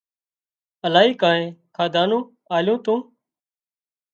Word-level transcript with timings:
الاهي 0.85 1.11
ڪانئين 1.21 1.51
کاڌا 1.75 2.03
نُون 2.09 2.23
لايُون 2.51 2.79
تُون 2.85 2.99